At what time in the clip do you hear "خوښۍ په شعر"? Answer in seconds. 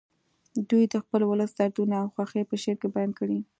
2.13-2.77